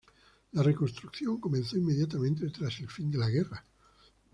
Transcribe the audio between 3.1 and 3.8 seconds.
de la guerra.